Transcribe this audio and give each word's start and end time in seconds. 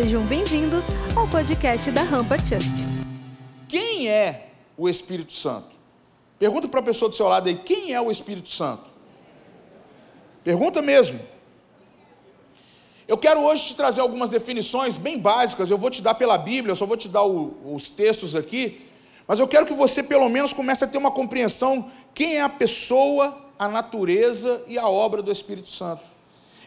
Sejam 0.00 0.22
bem-vindos 0.26 0.84
ao 1.16 1.26
podcast 1.26 1.90
da 1.90 2.04
Rampa 2.04 2.38
Church. 2.38 2.86
Quem 3.68 4.08
é 4.08 4.50
o 4.76 4.88
Espírito 4.88 5.32
Santo? 5.32 5.74
Pergunta 6.38 6.68
para 6.68 6.78
a 6.78 6.82
pessoa 6.84 7.08
do 7.08 7.16
seu 7.16 7.26
lado 7.26 7.48
aí, 7.48 7.56
quem 7.56 7.92
é 7.92 8.00
o 8.00 8.08
Espírito 8.08 8.48
Santo? 8.48 8.84
Pergunta 10.44 10.80
mesmo. 10.80 11.18
Eu 13.08 13.18
quero 13.18 13.40
hoje 13.40 13.66
te 13.66 13.74
trazer 13.74 14.00
algumas 14.00 14.30
definições 14.30 14.96
bem 14.96 15.18
básicas, 15.18 15.68
eu 15.68 15.76
vou 15.76 15.90
te 15.90 16.00
dar 16.00 16.14
pela 16.14 16.38
Bíblia, 16.38 16.70
eu 16.70 16.76
só 16.76 16.86
vou 16.86 16.96
te 16.96 17.08
dar 17.08 17.24
o, 17.24 17.56
os 17.74 17.90
textos 17.90 18.36
aqui, 18.36 18.86
mas 19.26 19.40
eu 19.40 19.48
quero 19.48 19.66
que 19.66 19.74
você 19.74 20.00
pelo 20.00 20.28
menos 20.28 20.52
comece 20.52 20.84
a 20.84 20.86
ter 20.86 20.98
uma 20.98 21.10
compreensão 21.10 21.90
quem 22.14 22.36
é 22.36 22.40
a 22.40 22.48
pessoa, 22.48 23.36
a 23.58 23.66
natureza 23.66 24.62
e 24.68 24.78
a 24.78 24.88
obra 24.88 25.22
do 25.22 25.32
Espírito 25.32 25.70
Santo. 25.70 26.04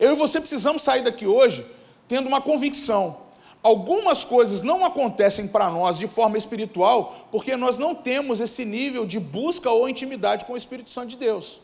Eu 0.00 0.14
e 0.14 0.16
você 0.16 0.40
precisamos 0.40 0.80
sair 0.80 1.02
daqui 1.02 1.26
hoje 1.26 1.76
tendo 2.08 2.26
uma 2.26 2.40
convicção. 2.40 3.27
Algumas 3.68 4.24
coisas 4.24 4.62
não 4.62 4.82
acontecem 4.82 5.46
para 5.46 5.68
nós 5.68 5.98
de 5.98 6.08
forma 6.08 6.38
espiritual 6.38 7.28
porque 7.30 7.54
nós 7.54 7.76
não 7.76 7.94
temos 7.94 8.40
esse 8.40 8.64
nível 8.64 9.04
de 9.04 9.20
busca 9.20 9.70
ou 9.70 9.86
intimidade 9.86 10.46
com 10.46 10.54
o 10.54 10.56
Espírito 10.56 10.88
Santo 10.88 11.08
de 11.08 11.18
Deus. 11.18 11.60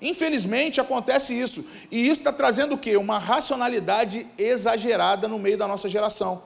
Infelizmente 0.00 0.80
acontece 0.80 1.38
isso, 1.38 1.66
e 1.90 2.06
isso 2.08 2.20
está 2.20 2.32
trazendo 2.32 2.74
o 2.74 2.78
quê? 2.78 2.96
Uma 2.96 3.18
racionalidade 3.18 4.26
exagerada 4.38 5.28
no 5.28 5.38
meio 5.38 5.58
da 5.58 5.68
nossa 5.68 5.90
geração, 5.90 6.42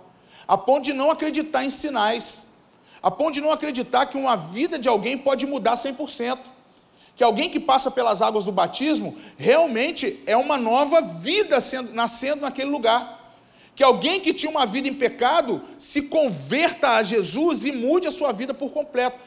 a 0.48 0.58
ponto 0.58 0.82
de 0.86 0.92
não 0.92 1.08
acreditar 1.08 1.64
em 1.64 1.70
sinais, 1.70 2.46
a 3.00 3.12
ponto 3.12 3.34
de 3.34 3.40
não 3.40 3.52
acreditar 3.52 4.06
que 4.06 4.18
uma 4.18 4.34
vida 4.34 4.76
de 4.76 4.88
alguém 4.88 5.16
pode 5.16 5.46
mudar 5.46 5.76
100%, 5.76 6.36
que 7.14 7.22
alguém 7.22 7.48
que 7.48 7.60
passa 7.60 7.92
pelas 7.92 8.20
águas 8.20 8.44
do 8.44 8.50
batismo 8.50 9.16
realmente 9.38 10.20
é 10.26 10.36
uma 10.36 10.58
nova 10.58 11.00
vida 11.00 11.60
sendo, 11.60 11.94
nascendo 11.94 12.42
naquele 12.42 12.70
lugar. 12.70 13.19
Que 13.80 13.84
alguém 13.84 14.20
que 14.20 14.34
tinha 14.34 14.50
uma 14.50 14.66
vida 14.66 14.88
em 14.88 14.92
pecado 14.92 15.58
se 15.78 16.02
converta 16.02 16.96
a 16.96 17.02
Jesus 17.02 17.64
e 17.64 17.72
mude 17.72 18.06
a 18.06 18.10
sua 18.10 18.30
vida 18.30 18.52
por 18.52 18.72
completo. 18.72 19.18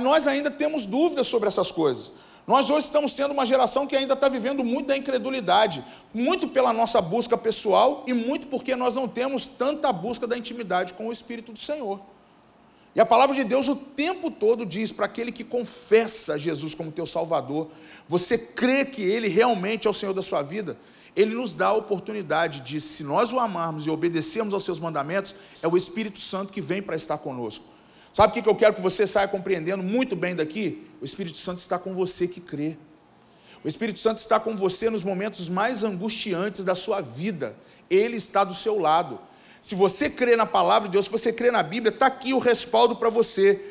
Nós 0.00 0.26
ainda 0.26 0.50
temos 0.50 0.84
dúvidas 0.84 1.28
sobre 1.28 1.46
essas 1.46 1.70
coisas. 1.70 2.12
Nós 2.44 2.68
hoje 2.70 2.86
estamos 2.86 3.12
sendo 3.12 3.30
uma 3.30 3.46
geração 3.46 3.86
que 3.86 3.94
ainda 3.94 4.14
está 4.14 4.28
vivendo 4.28 4.64
muito 4.64 4.88
da 4.88 4.96
incredulidade, 4.96 5.84
muito 6.12 6.48
pela 6.48 6.72
nossa 6.72 7.00
busca 7.00 7.38
pessoal 7.38 8.02
e 8.04 8.12
muito 8.12 8.48
porque 8.48 8.74
nós 8.74 8.96
não 8.96 9.06
temos 9.06 9.46
tanta 9.46 9.92
busca 9.92 10.26
da 10.26 10.36
intimidade 10.36 10.92
com 10.94 11.06
o 11.06 11.12
Espírito 11.12 11.52
do 11.52 11.58
Senhor. 11.60 12.00
E 12.96 13.00
a 13.00 13.06
palavra 13.06 13.36
de 13.36 13.44
Deus 13.44 13.68
o 13.68 13.76
tempo 13.76 14.28
todo 14.28 14.66
diz 14.66 14.90
para 14.90 15.06
aquele 15.06 15.30
que 15.30 15.44
confessa 15.44 16.36
Jesus 16.36 16.74
como 16.74 16.90
teu 16.90 17.06
Salvador, 17.06 17.68
você 18.08 18.36
crê 18.36 18.84
que 18.84 19.02
Ele 19.02 19.28
realmente 19.28 19.86
é 19.86 19.90
o 19.90 19.94
Senhor 19.94 20.12
da 20.12 20.20
sua 20.20 20.42
vida, 20.42 20.76
Ele 21.16 21.34
nos 21.34 21.54
dá 21.54 21.68
a 21.68 21.74
oportunidade 21.74 22.60
de, 22.60 22.80
se 22.80 23.02
nós 23.02 23.32
o 23.32 23.38
amarmos 23.38 23.86
e 23.86 23.90
obedecermos 23.90 24.54
aos 24.54 24.64
seus 24.64 24.78
mandamentos, 24.78 25.34
é 25.62 25.68
o 25.68 25.76
Espírito 25.76 26.20
Santo 26.20 26.52
que 26.52 26.60
vem 26.60 26.80
para 26.80 26.96
estar 26.96 27.18
conosco. 27.18 27.64
Sabe 28.12 28.38
o 28.38 28.42
que 28.42 28.48
eu 28.48 28.54
quero 28.54 28.74
que 28.74 28.80
você 28.80 29.06
saia 29.06 29.28
compreendendo 29.28 29.82
muito 29.82 30.16
bem 30.16 30.34
daqui? 30.34 30.86
O 31.00 31.04
Espírito 31.04 31.38
Santo 31.38 31.58
está 31.58 31.78
com 31.78 31.94
você 31.94 32.26
que 32.26 32.40
crê. 32.40 32.76
O 33.62 33.68
Espírito 33.68 33.98
Santo 33.98 34.18
está 34.18 34.40
com 34.40 34.56
você 34.56 34.88
nos 34.88 35.04
momentos 35.04 35.48
mais 35.48 35.84
angustiantes 35.84 36.64
da 36.64 36.74
sua 36.74 37.00
vida. 37.00 37.54
Ele 37.88 38.16
está 38.16 38.42
do 38.42 38.54
seu 38.54 38.78
lado. 38.78 39.18
Se 39.60 39.74
você 39.74 40.08
crê 40.08 40.36
na 40.36 40.46
palavra 40.46 40.88
de 40.88 40.92
Deus, 40.92 41.04
se 41.04 41.10
você 41.10 41.32
crê 41.32 41.50
na 41.50 41.62
Bíblia, 41.62 41.92
está 41.92 42.06
aqui 42.06 42.32
o 42.32 42.38
respaldo 42.38 42.96
para 42.96 43.10
você. 43.10 43.69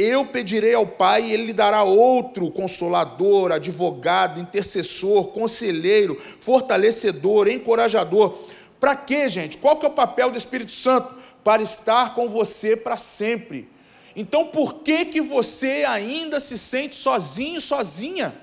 Eu 0.00 0.24
pedirei 0.24 0.72
ao 0.72 0.86
Pai 0.86 1.24
e 1.24 1.32
Ele 1.34 1.44
lhe 1.44 1.52
dará 1.52 1.82
outro 1.82 2.50
consolador, 2.50 3.52
advogado, 3.52 4.40
intercessor, 4.40 5.24
conselheiro, 5.28 6.18
fortalecedor, 6.40 7.48
encorajador. 7.48 8.34
Para 8.80 8.96
quê, 8.96 9.28
gente? 9.28 9.58
Qual 9.58 9.76
que 9.76 9.84
é 9.84 9.88
o 9.90 9.92
papel 9.92 10.30
do 10.30 10.38
Espírito 10.38 10.72
Santo? 10.72 11.14
Para 11.44 11.62
estar 11.62 12.14
com 12.14 12.30
você 12.30 12.74
para 12.74 12.96
sempre. 12.96 13.68
Então 14.16 14.46
por 14.46 14.76
que 14.80 15.04
que 15.04 15.20
você 15.20 15.84
ainda 15.86 16.40
se 16.40 16.56
sente 16.56 16.96
sozinho, 16.96 17.60
sozinha? 17.60 18.34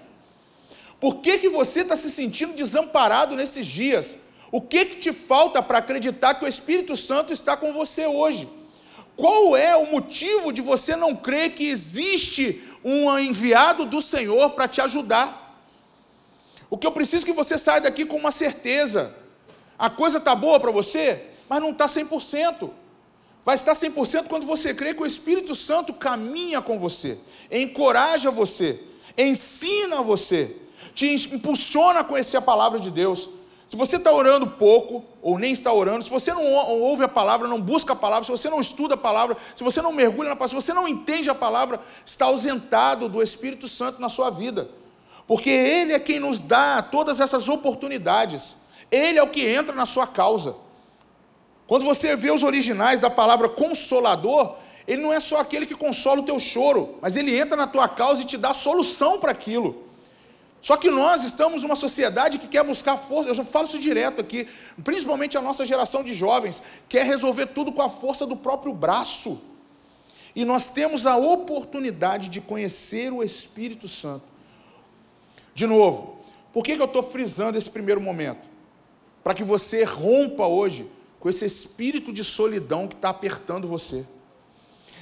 Por 0.99 1.15
que 1.17 1.39
que 1.39 1.49
você 1.49 1.81
está 1.81 1.95
se 1.95 2.11
sentindo 2.11 2.53
desamparado 2.53 3.35
nesses 3.35 3.65
dias? 3.65 4.19
O 4.51 4.61
que 4.61 4.85
que 4.85 4.97
te 4.97 5.11
falta 5.11 5.61
para 5.61 5.79
acreditar 5.79 6.35
que 6.35 6.45
o 6.45 6.47
Espírito 6.47 6.95
Santo 6.95 7.33
está 7.33 7.57
com 7.57 7.73
você 7.73 8.05
hoje? 8.05 8.47
Qual 9.17 9.57
é 9.57 9.75
o 9.75 9.91
motivo 9.91 10.53
de 10.53 10.61
você 10.61 10.95
não 10.95 11.13
crer 11.13 11.53
que 11.53 11.67
existe 11.67 12.63
um 12.85 13.17
enviado 13.19 13.83
do 13.83 14.01
Senhor 14.01 14.51
para 14.51 14.67
te 14.67 14.79
ajudar? 14.79 15.59
O 16.69 16.77
que 16.77 16.87
eu 16.87 16.91
preciso 16.93 17.25
é 17.25 17.27
que 17.27 17.33
você 17.33 17.57
saia 17.57 17.81
daqui 17.81 18.05
com 18.05 18.15
uma 18.15 18.31
certeza. 18.31 19.13
A 19.77 19.89
coisa 19.89 20.19
está 20.19 20.33
boa 20.33 20.59
para 20.59 20.71
você, 20.71 21.25
mas 21.49 21.59
não 21.59 21.71
está 21.71 21.87
100% 21.87 22.69
vai 23.47 23.55
estar 23.55 23.71
100% 23.71 24.27
quando 24.27 24.45
você 24.45 24.73
crê 24.73 24.93
que 24.93 25.01
o 25.01 25.05
Espírito 25.05 25.55
Santo 25.55 25.93
caminha 25.93 26.61
com 26.61 26.77
você, 26.77 27.17
encoraja 27.49 28.29
você, 28.29 28.77
ensina 29.17 30.01
você, 30.01 30.53
te 30.93 31.07
impulsiona 31.33 32.01
a 32.01 32.03
conhecer 32.03 32.35
a 32.35 32.41
palavra 32.41 32.77
de 32.77 32.91
Deus. 32.91 33.29
Se 33.67 33.75
você 33.75 33.97
está 33.97 34.11
orando 34.11 34.47
pouco, 34.47 35.03
ou 35.21 35.37
nem 35.37 35.51
está 35.51 35.73
orando, 35.73 36.03
se 36.03 36.09
você 36.09 36.33
não 36.33 36.43
ouve 36.81 37.03
a 37.03 37.07
palavra, 37.07 37.47
não 37.47 37.61
busca 37.61 37.93
a 37.93 37.95
palavra, 37.95 38.23
se 38.23 38.31
você 38.31 38.49
não 38.49 38.61
estuda 38.61 38.93
a 38.93 38.97
palavra, 38.97 39.35
se 39.55 39.63
você 39.63 39.81
não 39.81 39.91
mergulha 39.91 40.29
na 40.29 40.35
palavra, 40.35 40.49
se 40.59 40.65
você 40.65 40.73
não 40.73 40.87
entende 40.87 41.29
a 41.29 41.35
palavra, 41.35 41.79
está 42.05 42.25
ausentado 42.27 43.09
do 43.09 43.21
Espírito 43.21 43.67
Santo 43.67 43.99
na 43.99 44.07
sua 44.07 44.29
vida. 44.29 44.69
Porque 45.27 45.49
Ele 45.49 45.91
é 45.91 45.99
quem 45.99 46.19
nos 46.19 46.39
dá 46.39 46.81
todas 46.81 47.19
essas 47.19 47.49
oportunidades. 47.49 48.55
Ele 48.89 49.19
é 49.19 49.23
o 49.23 49.27
que 49.27 49.45
entra 49.45 49.75
na 49.75 49.85
sua 49.85 50.07
causa. 50.07 50.55
Quando 51.67 51.83
você 51.83 52.15
vê 52.15 52.31
os 52.31 52.43
originais 52.43 53.01
da 53.01 53.09
palavra 53.09 53.49
consolador, 53.49 54.55
ele 54.87 55.01
não 55.01 55.11
é 55.11 55.19
só 55.19 55.37
aquele 55.37 55.65
que 55.65 55.75
consola 55.75 56.21
o 56.21 56.25
teu 56.25 56.39
choro, 56.39 56.97
mas 57.01 57.17
ele 57.17 57.37
entra 57.37 57.57
na 57.57 57.67
tua 57.67 57.89
causa 57.89 58.21
e 58.21 58.25
te 58.25 58.37
dá 58.37 58.53
solução 58.53 59.19
para 59.19 59.31
aquilo. 59.31 59.86
Só 60.61 60.75
que 60.75 60.89
nós 60.89 61.23
estamos 61.23 61.61
numa 61.61 61.75
sociedade 61.75 62.39
que 62.39 62.47
quer 62.47 62.63
buscar 62.63 62.97
força, 62.97 63.29
eu 63.29 63.35
já 63.35 63.45
falo 63.45 63.65
isso 63.65 63.79
direto 63.79 64.19
aqui, 64.19 64.47
principalmente 64.83 65.37
a 65.37 65.41
nossa 65.41 65.65
geração 65.65 66.03
de 66.03 66.13
jovens, 66.13 66.61
quer 66.89 67.05
resolver 67.05 67.47
tudo 67.47 67.71
com 67.71 67.81
a 67.81 67.89
força 67.89 68.25
do 68.25 68.35
próprio 68.35 68.73
braço. 68.73 69.41
E 70.35 70.43
nós 70.43 70.69
temos 70.69 71.05
a 71.05 71.15
oportunidade 71.15 72.29
de 72.29 72.41
conhecer 72.41 73.11
o 73.11 73.23
Espírito 73.23 73.87
Santo. 73.87 74.25
De 75.53 75.65
novo, 75.65 76.21
por 76.53 76.63
que, 76.63 76.75
que 76.75 76.81
eu 76.81 76.85
estou 76.85 77.03
frisando 77.03 77.57
esse 77.57 77.69
primeiro 77.69 78.01
momento? 78.01 78.47
Para 79.23 79.33
que 79.33 79.43
você 79.43 79.83
rompa 79.83 80.45
hoje 80.45 80.89
com 81.19 81.29
esse 81.29 81.45
espírito 81.45 82.13
de 82.13 82.23
solidão 82.23 82.87
que 82.87 82.95
está 82.95 83.09
apertando 83.09 83.67
você. 83.67 84.05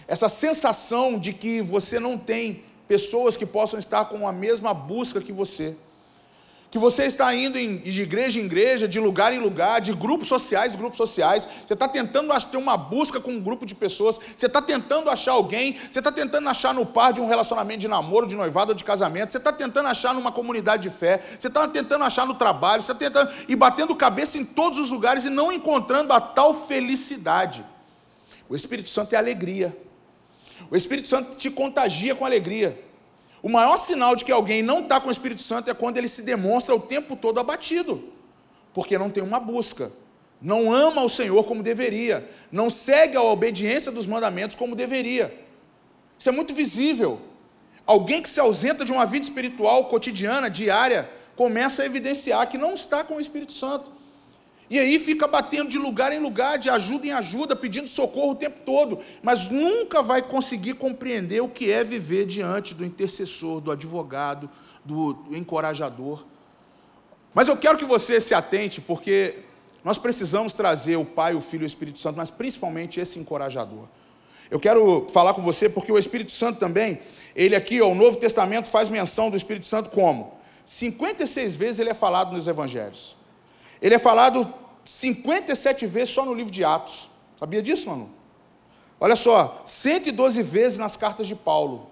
Essa 0.08 0.30
sensação 0.30 1.20
de 1.20 1.34
que 1.34 1.62
você 1.62 2.00
não 2.00 2.18
tem 2.18 2.64
pessoas 2.88 3.36
que 3.36 3.46
possam 3.46 3.80
estar 3.80 4.06
com 4.06 4.28
a 4.28 4.32
mesma 4.32 4.74
busca 4.74 5.22
que 5.22 5.32
você. 5.32 5.76
Que 6.70 6.80
você 6.80 7.06
está 7.06 7.34
indo 7.34 7.58
de 7.58 8.02
igreja 8.02 8.38
em 8.38 8.44
igreja, 8.44 8.86
de 8.86 9.00
lugar 9.00 9.32
em 9.32 9.40
lugar, 9.40 9.80
de 9.80 9.94
grupos 9.94 10.28
sociais 10.28 10.74
em 10.74 10.78
grupos 10.78 10.98
sociais, 10.98 11.48
você 11.66 11.74
está 11.74 11.88
tentando 11.88 12.30
ter 12.52 12.58
uma 12.58 12.76
busca 12.76 13.18
com 13.18 13.32
um 13.32 13.40
grupo 13.40 13.66
de 13.66 13.74
pessoas, 13.74 14.20
você 14.36 14.48
está 14.48 14.62
tentando 14.62 15.10
achar 15.10 15.32
alguém, 15.32 15.78
você 15.90 16.00
está 16.00 16.12
tentando 16.12 16.50
achar 16.50 16.74
no 16.74 16.86
par 16.86 17.14
de 17.14 17.22
um 17.22 17.28
relacionamento 17.28 17.80
de 17.80 17.88
namoro, 17.88 18.28
de 18.28 18.36
noivado 18.36 18.72
ou 18.72 18.76
de 18.76 18.84
casamento, 18.84 19.32
você 19.32 19.38
está 19.38 19.54
tentando 19.54 19.88
achar 19.88 20.14
numa 20.14 20.34
comunidade 20.34 20.84
de 20.84 20.90
fé, 20.90 21.24
você 21.40 21.48
está 21.48 21.66
tentando 21.66 22.04
achar 22.04 22.26
no 22.26 22.36
trabalho, 22.36 22.82
você 22.82 22.92
está 22.92 23.06
tentando 23.06 23.32
e 23.48 23.56
batendo 23.56 23.96
cabeça 23.96 24.38
em 24.38 24.44
todos 24.44 24.78
os 24.78 24.92
lugares 24.92 25.24
e 25.24 25.30
não 25.30 25.54
encontrando 25.54 26.12
a 26.12 26.20
tal 26.20 26.68
felicidade. 26.68 27.64
O 28.50 28.56
Espírito 28.56 28.90
Santo 28.90 29.14
é 29.14 29.18
alegria. 29.18 29.85
O 30.70 30.76
Espírito 30.76 31.08
Santo 31.08 31.38
te 31.38 31.50
contagia 31.50 32.16
com 32.16 32.26
alegria. 32.26 32.78
O 33.42 33.50
maior 33.50 33.78
sinal 33.78 34.16
de 34.16 34.26
que 34.26 34.32
alguém 34.32 34.64
não 34.64 34.80
está 34.80 35.00
com 35.00 35.10
o 35.10 35.12
Espírito 35.12 35.42
Santo 35.42 35.70
é 35.70 35.74
quando 35.74 35.98
ele 35.98 36.08
se 36.08 36.24
demonstra 36.24 36.76
o 36.76 36.80
tempo 36.80 37.16
todo 37.16 37.40
abatido, 37.40 38.10
porque 38.74 38.98
não 38.98 39.10
tem 39.10 39.24
uma 39.24 39.40
busca, 39.40 39.92
não 40.42 40.74
ama 40.74 41.04
o 41.04 41.10
Senhor 41.10 41.44
como 41.44 41.62
deveria, 41.62 42.28
não 42.52 42.70
segue 42.70 43.16
a 43.16 43.22
obediência 43.22 43.92
dos 43.92 44.08
mandamentos 44.08 44.56
como 44.56 44.76
deveria. 44.76 45.32
Isso 46.18 46.30
é 46.30 46.32
muito 46.32 46.54
visível. 46.54 47.22
Alguém 47.86 48.22
que 48.22 48.30
se 48.30 48.40
ausenta 48.40 48.84
de 48.84 48.92
uma 48.92 49.06
vida 49.06 49.26
espiritual 49.26 49.86
cotidiana, 49.86 50.50
diária, 50.50 51.08
começa 51.36 51.84
a 51.84 51.86
evidenciar 51.86 52.48
que 52.50 52.58
não 52.58 52.74
está 52.74 53.04
com 53.04 53.18
o 53.18 53.22
Espírito 53.22 53.54
Santo. 53.54 53.92
E 54.70 54.80
aí 54.80 54.98
fica 54.98 55.28
batendo 55.28 55.70
de 55.70 55.78
lugar 55.78 56.12
em 56.12 56.20
lugar, 56.20 56.58
de 56.58 56.70
ajuda 56.70 57.06
em 57.06 57.12
ajuda, 57.12 57.56
pedindo 57.56 57.88
socorro 57.88 58.32
o 58.32 58.36
tempo 58.36 58.58
todo, 58.66 59.00
mas 59.22 59.50
nunca 59.50 60.02
vai 60.02 60.22
conseguir 60.24 60.74
compreender 60.74 61.42
o 61.42 61.50
que 61.50 61.72
é 61.72 61.84
viver 61.84 62.26
diante 62.26 62.74
do 62.74 62.84
intercessor, 62.84 63.62
do 63.62 63.72
advogado, 63.72 64.50
do, 64.84 65.14
do 65.14 65.38
encorajador. 65.38 66.24
Mas 67.34 67.48
eu 67.48 67.56
quero 67.56 67.78
que 67.78 67.86
você 67.86 68.20
se 68.20 68.34
atente, 68.34 68.82
porque 68.82 69.36
nós 69.84 70.00
precisamos 70.00 70.56
trazer 70.56 70.96
o 70.96 71.06
Pai, 71.06 71.36
o 71.36 71.42
Filho 71.42 71.62
e 71.62 71.66
o 71.66 71.68
Espírito 71.68 72.00
Santo, 72.00 72.18
mas 72.18 72.32
principalmente 72.32 73.00
esse 73.00 73.20
encorajador. 73.20 73.86
Eu 74.50 74.60
quero 74.60 75.08
falar 75.12 75.36
com 75.36 75.44
você 75.44 75.70
porque 75.70 75.92
o 75.92 75.98
Espírito 75.98 76.32
Santo 76.32 76.60
também, 76.60 77.00
ele 77.36 77.56
aqui, 77.56 77.82
ó, 77.82 77.90
o 77.90 77.96
Novo 77.96 78.18
Testamento 78.18 78.68
faz 78.70 78.90
menção 78.90 79.30
do 79.30 79.38
Espírito 79.38 79.68
Santo 79.68 79.92
como? 79.92 80.34
56 80.66 81.56
vezes 81.56 81.80
ele 81.80 81.92
é 81.92 81.94
falado 81.94 82.34
nos 82.34 82.48
evangelhos. 82.48 83.16
Ele 83.86 83.94
é 83.94 84.00
falado 84.00 84.52
57 84.84 85.86
vezes 85.86 86.10
só 86.10 86.26
no 86.26 86.34
livro 86.34 86.52
de 86.52 86.64
Atos. 86.64 87.08
Sabia 87.40 87.62
disso, 87.62 87.88
Manu? 87.88 88.10
Olha 89.00 89.16
só, 89.16 89.62
112 89.64 90.42
vezes 90.42 90.80
nas 90.80 90.98
cartas 90.98 91.28
de 91.28 91.36
Paulo. 91.36 91.92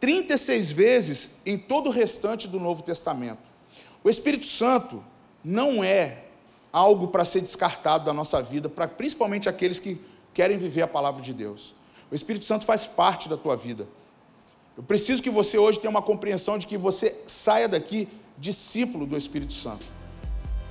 36 0.00 0.70
vezes 0.70 1.40
em 1.46 1.56
todo 1.56 1.86
o 1.86 1.90
restante 1.90 2.46
do 2.46 2.60
Novo 2.60 2.82
Testamento. 2.82 3.38
O 4.04 4.10
Espírito 4.10 4.44
Santo 4.44 5.02
não 5.42 5.82
é 5.82 6.24
algo 6.70 7.08
para 7.08 7.24
ser 7.24 7.40
descartado 7.40 8.04
da 8.04 8.12
nossa 8.12 8.42
vida, 8.42 8.68
para 8.68 8.86
principalmente 8.86 9.48
aqueles 9.48 9.80
que 9.80 9.98
querem 10.34 10.58
viver 10.58 10.82
a 10.82 10.86
palavra 10.86 11.22
de 11.22 11.32
Deus. 11.32 11.74
O 12.10 12.14
Espírito 12.14 12.44
Santo 12.44 12.66
faz 12.66 12.84
parte 12.84 13.30
da 13.30 13.36
tua 13.38 13.56
vida. 13.56 13.88
Eu 14.76 14.82
preciso 14.82 15.22
que 15.22 15.30
você 15.30 15.56
hoje 15.56 15.80
tenha 15.80 15.90
uma 15.90 16.02
compreensão 16.02 16.58
de 16.58 16.66
que 16.66 16.76
você 16.76 17.18
saia 17.26 17.66
daqui 17.66 18.06
discípulo 18.36 19.06
do 19.06 19.16
Espírito 19.16 19.54
Santo. 19.54 19.96